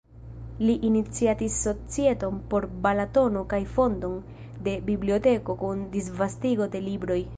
Li 0.67 0.75
iniciatis 0.87 1.57
societon 1.65 2.39
por 2.53 2.65
Balatono 2.85 3.43
kaj 3.53 3.59
fondon 3.75 4.17
de 4.69 4.75
biblioteko 4.89 5.57
kun 5.65 5.85
disvastigo 5.97 6.69
de 6.77 6.83
libroj. 6.89 7.21